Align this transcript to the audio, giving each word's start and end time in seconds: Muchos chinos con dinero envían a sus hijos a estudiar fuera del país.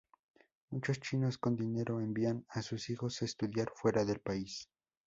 Muchos 0.71 0.99
chinos 0.99 1.37
con 1.37 1.55
dinero 1.55 1.99
envían 1.99 2.43
a 2.49 2.63
sus 2.63 2.89
hijos 2.89 3.21
a 3.21 3.25
estudiar 3.25 3.71
fuera 3.75 4.03
del 4.03 4.17
país. 4.19 4.67